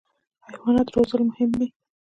[0.47, 1.67] حیوانات روزل مهم دي.